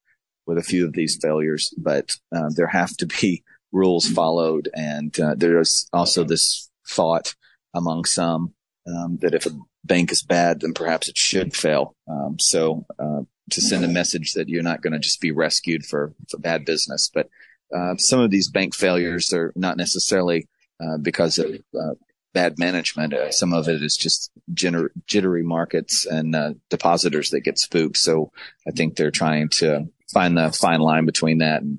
with 0.46 0.58
a 0.58 0.62
few 0.62 0.86
of 0.86 0.92
these 0.92 1.18
failures, 1.20 1.74
but 1.76 2.16
uh, 2.34 2.50
there 2.54 2.68
have 2.68 2.96
to 2.98 3.06
be 3.06 3.42
rules 3.72 4.08
followed, 4.08 4.68
and 4.72 5.18
uh, 5.20 5.34
there's 5.36 5.88
also 5.92 6.24
this 6.24 6.70
thought 6.88 7.34
among 7.74 8.04
some 8.04 8.54
um, 8.96 9.18
that 9.20 9.34
if 9.34 9.46
a 9.46 9.50
bank 9.84 10.12
is 10.12 10.22
bad, 10.22 10.60
then 10.60 10.74
perhaps 10.74 11.08
it 11.08 11.16
should 11.16 11.54
fail. 11.54 11.94
Um, 12.08 12.38
so 12.38 12.86
uh, 12.98 13.22
to 13.50 13.60
send 13.60 13.84
a 13.84 13.88
message 13.88 14.34
that 14.34 14.48
you're 14.48 14.62
not 14.62 14.82
going 14.82 14.92
to 14.92 14.98
just 14.98 15.20
be 15.20 15.32
rescued 15.32 15.84
for, 15.84 16.14
for 16.28 16.38
bad 16.38 16.64
business, 16.64 17.10
but 17.12 17.28
uh, 17.74 17.96
some 17.96 18.20
of 18.20 18.30
these 18.30 18.48
bank 18.48 18.74
failures 18.74 19.32
are 19.32 19.52
not 19.56 19.76
necessarily 19.76 20.48
uh, 20.82 20.98
because 20.98 21.38
of 21.38 21.52
uh, 21.78 21.94
bad 22.32 22.58
management. 22.58 23.12
Uh, 23.12 23.30
some 23.30 23.52
of 23.52 23.68
it 23.68 23.82
is 23.82 23.96
just 23.96 24.30
jitter- 24.52 24.90
jittery 25.06 25.42
markets 25.42 26.06
and 26.06 26.34
uh, 26.34 26.54
depositors 26.68 27.30
that 27.30 27.40
get 27.40 27.58
spooked. 27.58 27.96
So 27.96 28.32
I 28.66 28.70
think 28.70 28.96
they're 28.96 29.10
trying 29.10 29.48
to 29.50 29.86
find 30.12 30.36
the 30.36 30.50
fine 30.52 30.80
line 30.80 31.06
between 31.06 31.38
that 31.38 31.62
and 31.62 31.78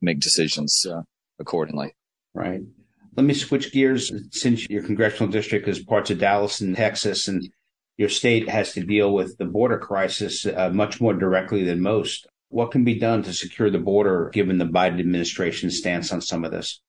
make 0.00 0.20
decisions 0.20 0.86
accordingly. 1.38 1.94
Right. 2.34 2.62
Let 3.16 3.26
me 3.26 3.34
switch 3.34 3.72
gears 3.72 4.12
since 4.30 4.68
your 4.68 4.82
congressional 4.82 5.32
district 5.32 5.66
is 5.68 5.80
parts 5.80 6.10
of 6.10 6.18
Dallas 6.18 6.60
and 6.60 6.76
Texas 6.76 7.28
and 7.28 7.48
your 7.96 8.08
state 8.08 8.48
has 8.48 8.72
to 8.72 8.82
deal 8.82 9.12
with 9.12 9.36
the 9.36 9.44
border 9.44 9.78
crisis 9.78 10.46
uh, 10.46 10.70
much 10.72 11.00
more 11.00 11.12
directly 11.12 11.64
than 11.64 11.82
most. 11.82 12.26
What 12.48 12.70
can 12.70 12.82
be 12.82 12.98
done 12.98 13.22
to 13.24 13.32
secure 13.32 13.70
the 13.70 13.78
border 13.78 14.30
given 14.32 14.58
the 14.58 14.64
Biden 14.64 15.00
administration's 15.00 15.78
stance 15.78 16.12
on 16.12 16.20
some 16.20 16.44
of 16.44 16.50
this? 16.50 16.80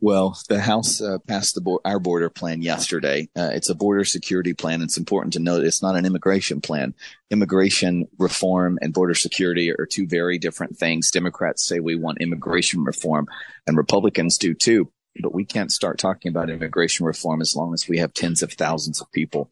Well, 0.00 0.38
the 0.48 0.60
House 0.60 1.00
uh, 1.02 1.18
passed 1.26 1.56
the 1.56 1.60
bo- 1.60 1.80
our 1.84 1.98
border 1.98 2.30
plan 2.30 2.62
yesterday. 2.62 3.28
Uh, 3.36 3.50
it's 3.52 3.68
a 3.68 3.74
border 3.74 4.04
security 4.04 4.54
plan. 4.54 4.82
It's 4.82 4.96
important 4.96 5.32
to 5.32 5.40
note 5.40 5.64
it's 5.64 5.82
not 5.82 5.96
an 5.96 6.06
immigration 6.06 6.60
plan. 6.60 6.94
Immigration 7.30 8.06
reform 8.18 8.78
and 8.80 8.94
border 8.94 9.14
security 9.14 9.70
are 9.72 9.86
two 9.86 10.06
very 10.06 10.38
different 10.38 10.78
things. 10.78 11.10
Democrats 11.10 11.66
say 11.66 11.80
we 11.80 11.96
want 11.96 12.20
immigration 12.20 12.84
reform, 12.84 13.26
and 13.66 13.76
Republicans 13.76 14.38
do 14.38 14.54
too. 14.54 14.90
But 15.20 15.34
we 15.34 15.44
can't 15.44 15.72
start 15.72 15.98
talking 15.98 16.30
about 16.30 16.50
immigration 16.50 17.04
reform 17.06 17.40
as 17.40 17.56
long 17.56 17.74
as 17.74 17.88
we 17.88 17.98
have 17.98 18.14
tens 18.14 18.42
of 18.42 18.52
thousands 18.52 19.00
of 19.00 19.10
people 19.12 19.50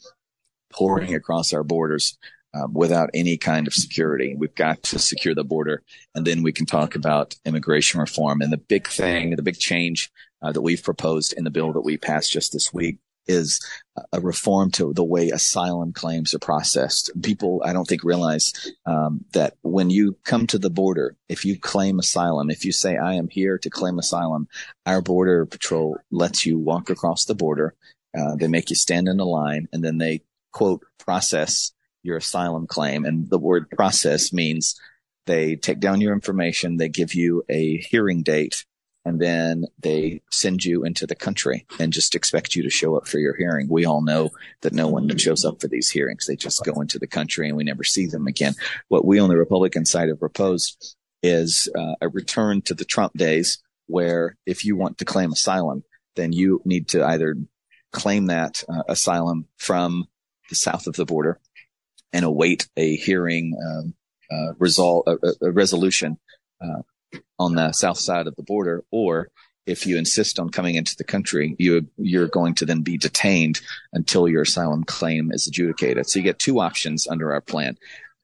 pouring 0.70 1.14
across 1.14 1.52
our 1.52 1.64
borders 1.64 2.16
um, 2.54 2.72
without 2.72 3.10
any 3.12 3.36
kind 3.36 3.66
of 3.66 3.74
security. 3.74 4.34
We've 4.36 4.54
got 4.54 4.82
to 4.84 4.98
secure 4.98 5.34
the 5.34 5.44
border, 5.44 5.82
and 6.14 6.26
then 6.26 6.42
we 6.42 6.52
can 6.52 6.66
talk 6.66 6.94
about 6.94 7.36
immigration 7.44 8.00
reform. 8.00 8.40
And 8.40 8.52
the 8.52 8.58
big 8.58 8.88
thing, 8.88 9.34
the 9.36 9.42
big 9.42 9.58
change 9.58 10.10
uh, 10.42 10.52
that 10.52 10.62
we've 10.62 10.82
proposed 10.82 11.32
in 11.32 11.44
the 11.44 11.50
bill 11.50 11.72
that 11.72 11.80
we 11.84 11.96
passed 11.96 12.32
just 12.32 12.52
this 12.52 12.72
week 12.72 12.98
is 13.28 13.61
a 14.12 14.20
reform 14.20 14.70
to 14.73 14.92
the 14.94 15.04
way 15.04 15.28
asylum 15.28 15.92
claims 15.92 16.35
are 16.35 16.38
processed. 16.38 17.11
People, 17.23 17.62
I 17.64 17.73
don't 17.73 17.87
think 17.87 18.04
realize 18.04 18.52
um, 18.87 19.25
that 19.32 19.54
when 19.62 19.90
you 19.90 20.16
come 20.25 20.47
to 20.49 20.58
the 20.58 20.70
border, 20.70 21.16
if 21.28 21.44
you 21.44 21.58
claim 21.58 21.99
asylum, 21.99 22.50
if 22.50 22.64
you 22.64 22.73
say 22.73 22.97
I 22.97 23.14
am 23.14 23.28
here 23.28 23.58
to 23.58 23.70
claim 23.70 23.99
asylum, 23.99 24.49
our 24.87 25.02
border 25.02 25.47
patrol 25.47 25.99
lets 26.11 26.47
you 26.47 26.58
walk 26.58 26.90
across 26.90 27.25
the 27.25 27.35
border. 27.35 27.75
Uh, 28.18 28.37
they 28.37 28.49
make 28.49 28.70
you 28.70 28.76
stand 28.76 29.06
in 29.08 29.20
a 29.20 29.25
line, 29.25 29.68
and 29.73 29.85
then 29.85 29.99
they 29.99 30.23
quote 30.52 30.85
process 30.99 31.73
your 32.02 32.16
asylum 32.16 32.66
claim. 32.66 33.04
And 33.04 33.28
the 33.28 33.38
word 33.38 33.68
process 33.70 34.32
means 34.32 34.80
they 35.26 35.56
take 35.56 35.78
down 35.78 36.00
your 36.00 36.14
information, 36.14 36.78
they 36.78 36.88
give 36.88 37.14
you 37.14 37.44
a 37.49 37.76
hearing 37.76 38.23
date, 38.23 38.64
and 39.08 39.18
then 39.18 39.64
they 39.78 40.20
send 40.30 40.62
you 40.64 40.84
into 40.84 41.06
the 41.06 41.14
country 41.14 41.66
and 41.80 41.94
just 41.94 42.14
expect 42.14 42.54
you 42.54 42.62
to 42.62 42.68
show 42.68 42.94
up 42.94 43.08
for 43.08 43.18
your 43.18 43.34
hearing. 43.34 43.66
We 43.68 43.86
all 43.86 44.02
know 44.02 44.30
that 44.60 44.74
no 44.74 44.86
one 44.86 45.16
shows 45.16 45.46
up 45.46 45.62
for 45.62 45.66
these 45.66 45.88
hearings. 45.88 46.26
They 46.26 46.36
just 46.36 46.62
go 46.62 46.80
into 46.82 46.98
the 46.98 47.06
country 47.06 47.48
and 47.48 47.56
we 47.56 47.64
never 47.64 47.84
see 47.84 48.04
them 48.04 48.26
again. 48.26 48.54
What 48.88 49.06
we 49.06 49.18
on 49.18 49.30
the 49.30 49.38
Republican 49.38 49.86
side 49.86 50.10
have 50.10 50.20
proposed 50.20 50.94
is 51.22 51.70
uh, 51.74 51.94
a 52.02 52.08
return 52.10 52.60
to 52.62 52.74
the 52.74 52.84
Trump 52.84 53.14
days 53.14 53.62
where 53.86 54.36
if 54.44 54.66
you 54.66 54.76
want 54.76 54.98
to 54.98 55.06
claim 55.06 55.32
asylum, 55.32 55.84
then 56.14 56.32
you 56.32 56.60
need 56.66 56.88
to 56.88 57.02
either 57.02 57.34
claim 57.90 58.26
that 58.26 58.62
uh, 58.68 58.82
asylum 58.88 59.46
from 59.56 60.06
the 60.50 60.54
south 60.54 60.86
of 60.86 60.96
the 60.96 61.06
border 61.06 61.40
and 62.12 62.26
await 62.26 62.68
a 62.76 62.96
hearing 62.96 63.56
um, 63.66 63.94
uh, 64.30 64.52
result, 64.58 65.08
a, 65.08 65.46
a 65.46 65.50
resolution 65.50 66.18
uh, 66.60 66.82
on 67.38 67.54
the 67.54 67.73
south 67.73 67.99
side 67.99 68.26
of 68.26 68.37
the 68.37 68.42
border, 68.42 68.85
or 68.90 69.28
if 69.66 69.87
you 69.87 69.99
insist 69.99 70.38
on 70.38 70.49
coming 70.49 70.75
into 70.76 70.97
the 70.97 71.04
country, 71.04 71.54
you 71.59 71.87
you're 71.97 72.28
going 72.28 72.54
to 72.54 72.64
then 72.64 72.83
be 72.83 72.97
detained 72.97 73.61
until 73.92 74.28
your 74.28 74.42
asylum 74.42 74.85
claim 74.85 75.30
is 75.30 75.47
adjudicated. 75.47 76.09
So 76.09 76.18
you 76.18 76.25
get 76.25 76.38
two 76.38 76.61
options 76.61 77.07
under 77.07 77.33
our 77.33 77.40
plan: 77.40 77.76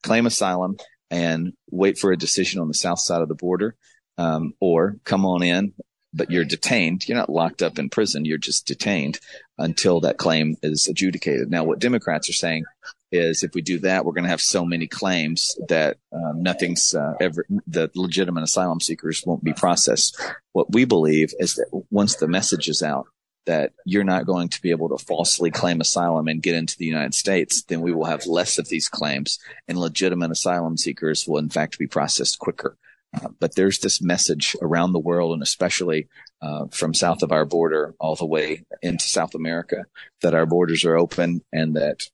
claim 0.03 0.27
asylum 0.27 0.77
and 1.11 1.53
wait 1.71 1.99
for 1.99 2.13
a 2.13 2.17
decision 2.17 2.61
on 2.61 2.69
the 2.69 2.75
south 2.75 3.01
side 3.01 3.23
of 3.23 3.29
the 3.29 3.35
border, 3.35 3.77
um, 4.17 4.55
or 4.59 4.97
come 5.05 5.27
on 5.27 5.43
in, 5.43 5.75
but 6.15 6.31
you're 6.31 6.45
detained. 6.45 7.07
You're 7.07 7.19
not 7.19 7.31
locked 7.31 7.63
up 7.63 7.79
in 7.79 7.91
prison. 7.91 8.25
You're 8.25 8.39
just 8.39 8.67
detained 8.67 9.21
until 9.59 10.01
that 10.01 10.17
claim 10.17 10.57
is 10.63 10.89
adjudicated. 10.89 11.51
Now, 11.51 11.65
what 11.65 11.79
Democrats 11.79 12.29
are 12.31 12.35
saying 12.35 12.65
is 13.15 13.43
if 13.43 13.55
we 13.55 13.63
do 13.63 13.79
that, 13.81 14.05
we're 14.05 14.13
going 14.13 14.25
to 14.25 14.31
have 14.31 14.41
so 14.41 14.65
many 14.65 14.87
claims 14.87 15.57
that 15.69 15.99
um, 16.13 16.43
nothing's 16.43 16.95
uh, 16.95 17.15
ever, 17.21 17.47
the 17.67 17.91
legitimate 17.95 18.43
asylum 18.43 18.81
seekers 18.81 19.23
won't 19.25 19.45
be 19.45 19.53
processed. 19.53 20.21
What 20.53 20.73
we 20.73 20.85
believe 20.85 21.33
is 21.39 21.55
that 21.55 21.85
once 21.91 22.17
the 22.17 22.29
message 22.29 22.69
is 22.69 22.83
out 22.83 23.07
that 23.47 23.73
you're 23.85 24.05
not 24.05 24.27
going 24.27 24.49
to 24.49 24.63
be 24.63 24.71
able 24.71 24.89
to 24.89 25.05
falsely 25.05 25.51
claim 25.51 25.81
asylum 25.81 26.29
and 26.29 26.43
get 26.43 26.57
into 26.57 26.77
the 26.77 26.87
United 26.87 27.15
States, 27.15 27.63
then 27.63 27.83
we 27.83 27.93
will 27.93 28.07
have 28.07 28.27
less 28.27 28.59
of 28.59 28.69
these 28.69 28.89
claims 28.89 29.39
and 29.69 29.79
legitimate 29.79 30.31
asylum 30.31 30.77
seekers 30.77 31.27
will 31.29 31.39
in 31.39 31.51
fact 31.51 31.79
be 31.79 31.87
processed 31.87 32.39
quicker. 32.39 32.77
Uh, 33.15 33.29
but 33.39 33.55
there's 33.55 33.79
this 33.79 34.01
message 34.03 34.57
around 34.61 34.93
the 34.93 34.99
world 34.99 35.33
and 35.33 35.43
especially 35.43 36.09
uh, 36.43 36.67
from 36.71 36.93
south 36.93 37.23
of 37.23 37.33
our 37.33 37.45
border 37.45 37.95
all 38.01 38.17
the 38.17 38.27
way 38.27 38.65
into 38.83 39.05
South 39.05 39.35
America 39.35 39.85
that 40.23 40.35
our 40.35 40.47
borders 40.47 40.85
are 40.85 40.97
open 40.97 41.43
and 41.53 41.77
that 41.77 42.09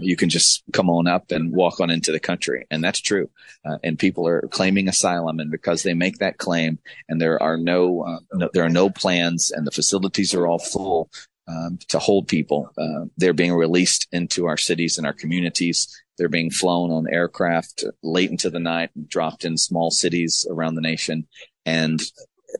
you 0.00 0.16
can 0.16 0.28
just 0.28 0.62
come 0.72 0.90
on 0.90 1.06
up 1.06 1.30
and 1.30 1.52
walk 1.52 1.80
on 1.80 1.90
into 1.90 2.12
the 2.12 2.20
country. 2.20 2.66
And 2.70 2.82
that's 2.82 3.00
true. 3.00 3.30
Uh, 3.64 3.78
and 3.82 3.98
people 3.98 4.26
are 4.26 4.42
claiming 4.48 4.88
asylum. 4.88 5.40
And 5.40 5.50
because 5.50 5.82
they 5.82 5.94
make 5.94 6.18
that 6.18 6.38
claim 6.38 6.78
and 7.08 7.20
there 7.20 7.42
are 7.42 7.56
no, 7.56 8.02
uh, 8.02 8.18
no 8.32 8.50
there 8.52 8.64
are 8.64 8.70
no 8.70 8.90
plans 8.90 9.50
and 9.50 9.66
the 9.66 9.70
facilities 9.70 10.34
are 10.34 10.46
all 10.46 10.58
full, 10.58 11.10
um, 11.48 11.78
to 11.88 11.98
hold 11.98 12.26
people, 12.26 12.72
uh, 12.76 13.06
they're 13.16 13.32
being 13.32 13.54
released 13.54 14.08
into 14.10 14.46
our 14.46 14.56
cities 14.56 14.98
and 14.98 15.06
our 15.06 15.12
communities. 15.12 15.88
They're 16.18 16.28
being 16.28 16.50
flown 16.50 16.90
on 16.90 17.06
aircraft 17.08 17.84
late 18.02 18.30
into 18.30 18.50
the 18.50 18.58
night, 18.58 18.90
and 18.96 19.08
dropped 19.08 19.44
in 19.44 19.56
small 19.56 19.90
cities 19.90 20.46
around 20.50 20.74
the 20.74 20.80
nation. 20.80 21.26
And 21.64 22.00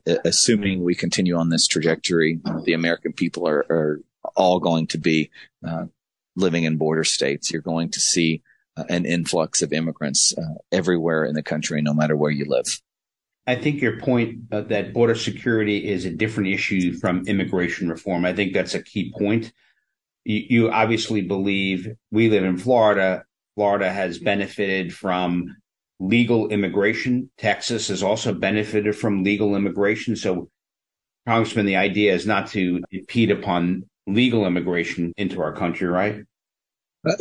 uh, 0.07 0.17
assuming 0.25 0.85
we 0.85 0.95
continue 0.95 1.37
on 1.37 1.49
this 1.49 1.67
trajectory, 1.67 2.39
the 2.65 2.75
American 2.75 3.13
people 3.13 3.49
are, 3.49 3.65
are 3.71 4.01
all 4.35 4.61
going 4.61 4.87
to 4.89 4.99
be 4.99 5.31
uh, 5.67 5.87
living 6.37 6.65
in 6.65 6.77
border 6.77 7.05
states. 7.05 7.51
You're 7.51 7.63
going 7.63 7.91
to 7.91 8.01
see 8.01 8.43
uh, 8.77 8.85
an 8.89 9.05
influx 9.05 9.63
of 9.63 9.73
immigrants 9.73 10.37
uh, 10.37 10.43
everywhere 10.71 11.25
in 11.25 11.35
the 11.35 11.43
country, 11.43 11.83
no 11.83 11.95
matter 11.95 12.17
where 12.17 12.31
you 12.31 12.45
live. 12.45 12.81
I 13.47 13.55
think 13.55 13.81
your 13.81 13.99
point 14.01 14.41
uh, 14.51 14.63
that 14.63 14.93
border 14.93 15.15
security 15.15 15.89
is 15.89 16.05
a 16.05 16.11
different 16.11 16.51
issue 16.51 16.93
from 16.93 17.27
immigration 17.27 17.89
reform. 17.89 18.25
I 18.25 18.33
think 18.33 18.53
that's 18.53 18.75
a 18.75 18.83
key 18.83 19.15
point. 19.17 19.53
You, 20.25 20.45
you 20.49 20.71
obviously 20.71 21.23
believe 21.23 21.89
we 22.11 22.29
live 22.29 22.45
in 22.45 22.57
Florida. 22.57 23.25
Florida 23.55 23.91
has 23.91 24.19
benefited 24.19 24.93
from 24.93 25.57
legal 26.01 26.49
immigration. 26.49 27.31
Texas 27.39 27.89
has 27.89 28.03
also 28.03 28.35
benefited 28.35 28.97
from 28.97 29.23
legal 29.23 29.55
immigration. 29.55 30.17
So, 30.17 30.51
Congressman, 31.27 31.67
the 31.67 31.77
idea 31.77 32.15
is 32.15 32.27
not 32.27 32.49
to 32.49 32.83
impede 32.91 33.31
upon 33.31 33.89
legal 34.07 34.47
immigration 34.47 35.13
into 35.17 35.41
our 35.41 35.53
country, 35.53 35.87
right? 35.87 36.25
Uh, 37.07 37.15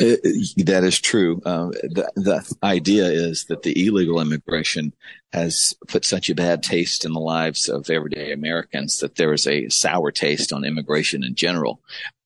that 0.58 0.82
is 0.84 1.00
true. 1.00 1.42
Uh, 1.46 1.68
the, 1.84 2.12
the 2.16 2.56
idea 2.64 3.06
is 3.06 3.46
that 3.46 3.62
the 3.62 3.86
illegal 3.86 4.20
immigration 4.20 4.94
has 5.32 5.76
put 5.88 6.04
such 6.04 6.28
a 6.30 6.36
bad 6.36 6.64
taste 6.64 7.06
in 7.06 7.14
the 7.14 7.20
lives 7.20 7.70
of 7.70 7.90
everyday 7.90 8.32
Americans 8.32 9.00
that 9.00 9.16
there 9.16 9.32
is 9.32 9.46
a 9.46 9.70
sour 9.70 10.12
taste 10.12 10.52
on 10.52 10.66
immigration 10.66 11.24
in 11.24 11.36
general. 11.36 11.82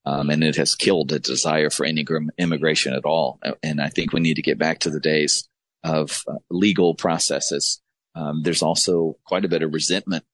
Um, 0.06 0.30
and 0.30 0.42
it 0.42 0.56
has 0.56 0.74
killed 0.74 1.12
a 1.12 1.18
desire 1.18 1.68
for 1.68 1.84
any 1.84 2.06
immigration 2.38 2.94
at 2.94 3.04
all. 3.04 3.38
And 3.62 3.82
I 3.82 3.88
think 3.88 4.12
we 4.12 4.20
need 4.20 4.36
to 4.36 4.42
get 4.42 4.56
back 4.56 4.78
to 4.80 4.90
the 4.90 5.00
days 5.00 5.46
of 5.84 6.24
uh, 6.26 6.36
legal 6.50 6.94
processes. 6.94 7.82
Um, 8.14 8.42
there's 8.42 8.62
also 8.62 9.18
quite 9.24 9.44
a 9.44 9.48
bit 9.48 9.62
of 9.62 9.74
resentment 9.74 10.24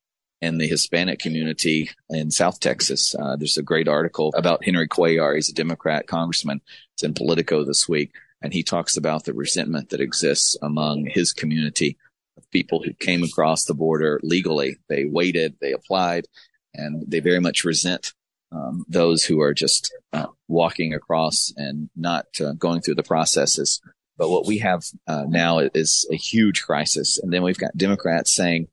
in 0.40 0.58
the 0.58 0.66
Hispanic 0.66 1.18
community 1.18 1.90
in 2.10 2.30
South 2.30 2.60
Texas. 2.60 3.14
Uh, 3.14 3.36
there's 3.36 3.58
a 3.58 3.62
great 3.62 3.88
article 3.88 4.32
about 4.36 4.64
Henry 4.64 4.88
Cuellar. 4.88 5.34
He's 5.34 5.48
a 5.48 5.54
Democrat 5.54 6.06
congressman. 6.06 6.60
It's 6.94 7.02
in 7.02 7.14
Politico 7.14 7.64
this 7.64 7.88
week. 7.88 8.12
And 8.42 8.52
he 8.52 8.62
talks 8.62 8.96
about 8.96 9.24
the 9.24 9.32
resentment 9.32 9.90
that 9.90 10.00
exists 10.00 10.56
among 10.60 11.06
his 11.06 11.32
community 11.32 11.96
of 12.36 12.50
people 12.50 12.82
who 12.82 12.92
came 12.92 13.22
across 13.22 13.64
the 13.64 13.74
border 13.74 14.20
legally. 14.22 14.76
They 14.88 15.06
waited, 15.06 15.56
they 15.60 15.72
applied, 15.72 16.26
and 16.74 17.02
they 17.08 17.20
very 17.20 17.40
much 17.40 17.64
resent 17.64 18.12
um, 18.52 18.84
those 18.88 19.24
who 19.24 19.40
are 19.40 19.54
just 19.54 19.92
uh, 20.12 20.26
walking 20.48 20.92
across 20.94 21.52
and 21.56 21.88
not 21.96 22.26
uh, 22.40 22.52
going 22.52 22.82
through 22.82 22.96
the 22.96 23.02
processes. 23.02 23.80
But 24.18 24.30
what 24.30 24.46
we 24.46 24.58
have 24.58 24.84
uh, 25.06 25.24
now 25.26 25.58
is 25.58 26.06
a 26.12 26.16
huge 26.16 26.62
crisis. 26.62 27.18
And 27.18 27.32
then 27.32 27.42
we've 27.42 27.58
got 27.58 27.76
Democrats 27.76 28.34
saying, 28.34 28.68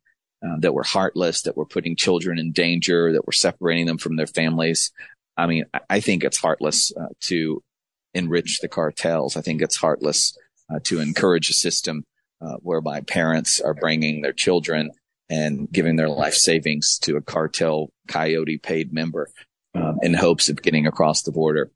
uh, 0.45 0.57
that 0.59 0.73
were 0.73 0.83
heartless, 0.83 1.43
that 1.43 1.57
were 1.57 1.65
putting 1.65 1.95
children 1.95 2.37
in 2.37 2.51
danger, 2.51 3.13
that 3.13 3.25
were 3.25 3.31
separating 3.31 3.85
them 3.85 3.97
from 3.97 4.15
their 4.15 4.27
families. 4.27 4.91
I 5.37 5.47
mean, 5.47 5.65
I 5.89 5.99
think 5.99 6.23
it's 6.23 6.37
heartless 6.37 6.91
uh, 6.95 7.07
to 7.21 7.61
enrich 8.13 8.59
the 8.59 8.67
cartels. 8.67 9.35
I 9.35 9.41
think 9.41 9.61
it's 9.61 9.77
heartless 9.77 10.37
uh, 10.69 10.79
to 10.83 10.99
encourage 10.99 11.49
a 11.49 11.53
system 11.53 12.03
uh, 12.41 12.57
whereby 12.57 13.01
parents 13.01 13.61
are 13.61 13.73
bringing 13.73 14.21
their 14.21 14.33
children 14.33 14.91
and 15.29 15.71
giving 15.71 15.95
their 15.95 16.09
life 16.09 16.35
savings 16.35 16.99
to 16.99 17.15
a 17.15 17.21
cartel 17.21 17.89
coyote 18.07 18.57
paid 18.57 18.93
member 18.93 19.29
um, 19.73 19.97
in 20.01 20.13
hopes 20.13 20.49
of 20.49 20.61
getting 20.61 20.85
across 20.85 21.23
the 21.23 21.31
border. 21.31 21.71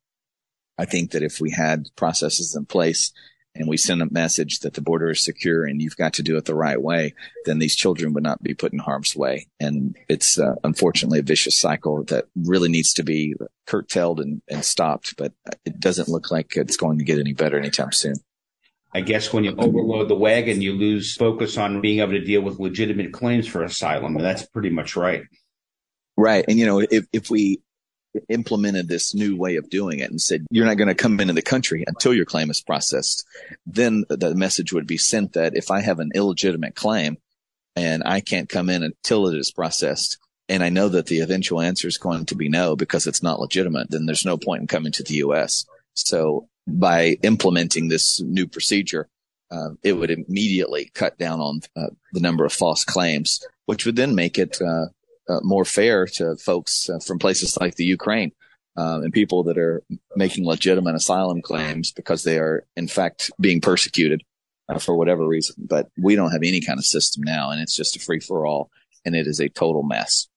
I 0.77 0.85
think 0.85 1.11
that 1.11 1.23
if 1.23 1.39
we 1.41 1.51
had 1.51 1.87
processes 1.95 2.55
in 2.55 2.65
place 2.65 3.11
and 3.57 3.67
we 3.67 3.77
send 3.77 4.01
a 4.01 4.11
message 4.11 4.59
that 4.59 4.73
the 4.73 4.81
border 4.81 5.11
is 5.11 5.23
secure 5.23 5.65
and 5.65 5.81
you've 5.81 5.97
got 5.97 6.13
to 6.13 6.23
do 6.23 6.37
it 6.37 6.45
the 6.45 6.55
right 6.55 6.81
way, 6.81 7.13
then 7.45 7.59
these 7.59 7.75
children 7.75 8.13
would 8.13 8.23
not 8.23 8.41
be 8.41 8.53
put 8.53 8.73
in 8.73 8.79
harm's 8.79 9.15
way. 9.15 9.47
And 9.59 9.95
it's 10.07 10.39
uh, 10.39 10.55
unfortunately 10.63 11.19
a 11.19 11.23
vicious 11.23 11.57
cycle 11.57 12.03
that 12.05 12.25
really 12.35 12.69
needs 12.69 12.93
to 12.93 13.03
be 13.03 13.35
curtailed 13.65 14.19
and, 14.19 14.41
and 14.47 14.63
stopped, 14.63 15.17
but 15.17 15.33
it 15.65 15.79
doesn't 15.79 16.09
look 16.09 16.31
like 16.31 16.55
it's 16.55 16.77
going 16.77 16.99
to 16.99 17.05
get 17.05 17.19
any 17.19 17.33
better 17.33 17.57
anytime 17.57 17.91
soon. 17.91 18.15
I 18.93 19.01
guess 19.01 19.33
when 19.33 19.43
you 19.43 19.53
overload 19.57 20.07
the 20.07 20.15
wagon, 20.15 20.61
you 20.61 20.73
lose 20.73 21.15
focus 21.15 21.57
on 21.57 21.81
being 21.81 21.99
able 21.99 22.13
to 22.13 22.23
deal 22.23 22.41
with 22.41 22.59
legitimate 22.59 23.11
claims 23.11 23.45
for 23.45 23.63
asylum. 23.63 24.15
And 24.15 24.25
that's 24.25 24.45
pretty 24.45 24.69
much 24.69 24.95
right. 24.95 25.23
Right. 26.15 26.45
And, 26.47 26.57
you 26.57 26.65
know, 26.65 26.79
if, 26.79 27.05
if 27.11 27.29
we 27.29 27.61
implemented 28.29 28.87
this 28.87 29.13
new 29.13 29.35
way 29.35 29.55
of 29.55 29.69
doing 29.69 29.99
it 29.99 30.09
and 30.09 30.21
said, 30.21 30.45
you're 30.49 30.65
not 30.65 30.77
going 30.77 30.87
to 30.87 30.95
come 30.95 31.19
into 31.19 31.33
the 31.33 31.41
country 31.41 31.83
until 31.87 32.13
your 32.13 32.25
claim 32.25 32.49
is 32.49 32.61
processed, 32.61 33.25
then 33.65 34.05
the 34.09 34.35
message 34.35 34.73
would 34.73 34.87
be 34.87 34.97
sent 34.97 35.33
that 35.33 35.55
if 35.55 35.71
I 35.71 35.81
have 35.81 35.99
an 35.99 36.11
illegitimate 36.13 36.75
claim 36.75 37.17
and 37.75 38.03
I 38.05 38.21
can't 38.21 38.49
come 38.49 38.69
in 38.69 38.83
until 38.83 39.27
it 39.27 39.37
is 39.37 39.51
processed, 39.51 40.17
and 40.49 40.63
I 40.63 40.69
know 40.69 40.89
that 40.89 41.07
the 41.07 41.19
eventual 41.19 41.61
answer 41.61 41.87
is 41.87 41.97
going 41.97 42.25
to 42.27 42.35
be 42.35 42.49
no 42.49 42.75
because 42.75 43.05
it's 43.05 43.21
not 43.21 43.39
legitimate, 43.39 43.91
then 43.91 44.05
there's 44.05 44.25
no 44.25 44.37
point 44.37 44.61
in 44.61 44.67
coming 44.67 44.91
to 44.93 45.03
the 45.03 45.15
U.S. 45.15 45.65
So 45.93 46.47
by 46.65 47.17
implementing 47.23 47.87
this 47.87 48.21
new 48.21 48.47
procedure, 48.47 49.09
uh, 49.51 49.69
it 49.83 49.93
would 49.93 50.11
immediately 50.11 50.91
cut 50.93 51.17
down 51.17 51.39
on 51.39 51.61
uh, 51.75 51.87
the 52.13 52.19
number 52.19 52.45
of 52.45 52.53
false 52.53 52.83
claims, 52.83 53.45
which 53.65 53.85
would 53.85 53.95
then 53.95 54.15
make 54.15 54.37
it 54.37 54.61
uh, 54.61 54.87
uh 55.29 55.39
more 55.43 55.65
fair 55.65 56.05
to 56.05 56.35
folks 56.37 56.89
uh, 56.89 56.99
from 56.99 57.19
places 57.19 57.57
like 57.59 57.75
the 57.75 57.85
Ukraine 57.85 58.31
uh, 58.77 58.99
and 59.03 59.11
people 59.13 59.43
that 59.43 59.57
are 59.57 59.83
making 60.15 60.45
legitimate 60.45 60.95
asylum 60.95 61.41
claims 61.41 61.91
because 61.91 62.23
they 62.23 62.37
are 62.37 62.65
in 62.75 62.87
fact 62.87 63.31
being 63.39 63.61
persecuted 63.61 64.23
for 64.79 64.95
whatever 64.95 65.25
reason. 65.25 65.55
But 65.57 65.89
we 65.97 66.15
don't 66.15 66.31
have 66.31 66.43
any 66.43 66.61
kind 66.61 66.77
of 66.77 66.85
system 66.85 67.23
now, 67.23 67.51
and 67.51 67.61
it's 67.61 67.75
just 67.75 67.95
a 67.95 67.99
free 67.99 68.19
for 68.19 68.45
all, 68.45 68.69
and 69.05 69.15
it 69.15 69.25
is 69.25 69.39
a 69.39 69.49
total 69.49 69.83
mess 69.83 70.27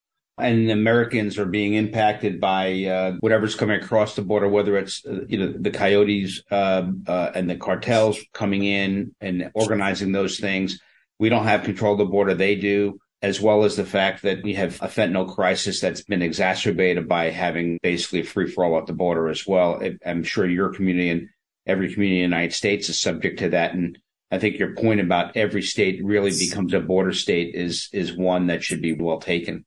and 0.40 0.70
Americans 0.70 1.38
are 1.38 1.46
being 1.46 1.74
impacted 1.74 2.40
by 2.40 2.84
uh, 2.84 3.12
whatever's 3.20 3.54
coming 3.54 3.80
across 3.80 4.16
the 4.16 4.22
border, 4.22 4.48
whether 4.48 4.76
it's 4.76 5.04
uh, 5.06 5.20
you 5.28 5.38
know 5.38 5.52
the 5.52 5.70
coyotes 5.70 6.42
uh, 6.50 6.86
uh, 7.06 7.30
and 7.34 7.48
the 7.48 7.56
cartels 7.56 8.18
coming 8.32 8.64
in 8.64 9.14
and 9.20 9.50
organizing 9.54 10.12
those 10.12 10.38
things. 10.38 10.80
We 11.18 11.28
don't 11.28 11.44
have 11.44 11.64
control 11.64 11.92
of 11.92 11.98
the 11.98 12.04
border; 12.06 12.34
they 12.34 12.56
do, 12.56 12.98
as 13.22 13.40
well 13.40 13.64
as 13.64 13.76
the 13.76 13.84
fact 13.84 14.22
that 14.22 14.42
we 14.42 14.54
have 14.54 14.76
a 14.80 14.88
fentanyl 14.88 15.32
crisis 15.34 15.80
that's 15.80 16.02
been 16.02 16.22
exacerbated 16.22 17.06
by 17.06 17.30
having 17.30 17.78
basically 17.82 18.20
a 18.20 18.24
free 18.24 18.50
for 18.50 18.64
all 18.64 18.78
at 18.78 18.86
the 18.86 18.92
border 18.92 19.28
as 19.28 19.46
well. 19.46 19.82
I'm 20.06 20.24
sure 20.24 20.46
your 20.46 20.72
community 20.72 21.10
and 21.10 21.28
every 21.66 21.92
community 21.92 22.22
in 22.22 22.30
the 22.30 22.36
United 22.36 22.54
States 22.54 22.88
is 22.88 22.98
subject 22.98 23.38
to 23.40 23.50
that, 23.50 23.74
and 23.74 23.98
I 24.30 24.38
think 24.38 24.58
your 24.58 24.74
point 24.74 25.00
about 25.00 25.36
every 25.36 25.62
state 25.62 26.02
really 26.02 26.30
becomes 26.30 26.72
a 26.72 26.80
border 26.80 27.12
state 27.12 27.54
is 27.54 27.88
is 27.92 28.16
one 28.16 28.46
that 28.46 28.62
should 28.62 28.80
be 28.80 28.94
well 28.94 29.18
taken. 29.18 29.64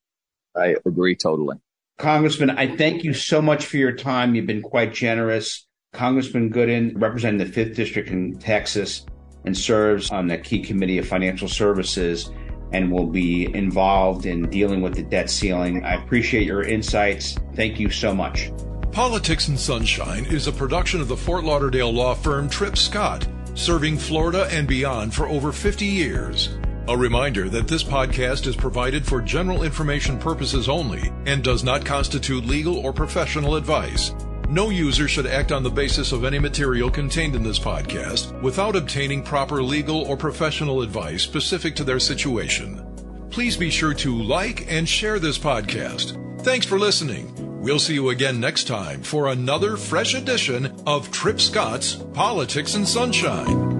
I 0.55 0.75
agree 0.85 1.15
totally. 1.15 1.57
Congressman, 1.99 2.49
I 2.51 2.75
thank 2.75 3.03
you 3.03 3.13
so 3.13 3.41
much 3.41 3.65
for 3.65 3.77
your 3.77 3.91
time. 3.91 4.33
You've 4.33 4.47
been 4.47 4.61
quite 4.61 4.93
generous. 4.93 5.67
Congressman 5.93 6.51
Gooden, 6.51 6.93
representing 6.95 7.37
the 7.37 7.53
5th 7.53 7.75
District 7.75 8.09
in 8.09 8.39
Texas, 8.39 9.05
and 9.45 9.55
serves 9.55 10.09
on 10.09 10.27
the 10.27 10.39
key 10.39 10.63
committee 10.63 10.97
of 10.97 11.07
financial 11.07 11.47
services 11.47 12.31
and 12.73 12.91
will 12.91 13.07
be 13.07 13.53
involved 13.55 14.25
in 14.25 14.49
dealing 14.49 14.81
with 14.81 14.95
the 14.95 15.03
debt 15.03 15.29
ceiling. 15.29 15.85
I 15.85 15.93
appreciate 15.93 16.45
your 16.45 16.63
insights. 16.63 17.37
Thank 17.55 17.79
you 17.79 17.89
so 17.89 18.13
much. 18.13 18.51
Politics 18.91 19.47
and 19.47 19.59
Sunshine 19.59 20.25
is 20.25 20.47
a 20.47 20.51
production 20.51 21.01
of 21.01 21.07
the 21.07 21.17
Fort 21.17 21.43
Lauderdale 21.43 21.91
law 21.91 22.13
firm 22.13 22.49
Tripp 22.49 22.77
Scott, 22.77 23.27
serving 23.55 23.97
Florida 23.97 24.47
and 24.51 24.67
beyond 24.67 25.13
for 25.13 25.27
over 25.27 25.51
50 25.51 25.85
years. 25.85 26.57
A 26.89 26.97
reminder 26.97 27.47
that 27.47 27.67
this 27.67 27.83
podcast 27.83 28.45
is 28.45 28.57
provided 28.57 29.05
for 29.05 29.21
general 29.21 29.63
information 29.63 30.19
purposes 30.19 30.67
only 30.67 31.13
and 31.25 31.41
does 31.41 31.63
not 31.63 31.85
constitute 31.85 32.45
legal 32.45 32.77
or 32.77 32.91
professional 32.91 33.55
advice. 33.55 34.13
No 34.53 34.69
user 34.69 35.07
should 35.07 35.25
act 35.25 35.51
on 35.51 35.63
the 35.63 35.71
basis 35.71 36.11
of 36.11 36.23
any 36.23 36.37
material 36.37 36.91
contained 36.91 37.33
in 37.33 37.41
this 37.41 37.57
podcast 37.57 38.39
without 38.43 38.75
obtaining 38.75 39.23
proper 39.23 39.63
legal 39.63 40.03
or 40.03 40.15
professional 40.15 40.83
advice 40.83 41.23
specific 41.23 41.75
to 41.77 41.83
their 41.83 41.99
situation. 41.99 42.85
Please 43.31 43.57
be 43.57 43.71
sure 43.71 43.95
to 43.95 44.15
like 44.15 44.71
and 44.71 44.87
share 44.87 45.17
this 45.17 45.39
podcast. 45.39 46.19
Thanks 46.43 46.67
for 46.67 46.77
listening. 46.77 47.33
We'll 47.63 47.79
see 47.79 47.95
you 47.95 48.09
again 48.09 48.39
next 48.39 48.65
time 48.65 49.01
for 49.01 49.29
another 49.29 49.75
fresh 49.75 50.13
edition 50.13 50.71
of 50.85 51.09
Tripp 51.09 51.41
Scott's 51.41 51.95
Politics 52.13 52.75
and 52.75 52.87
Sunshine. 52.87 53.72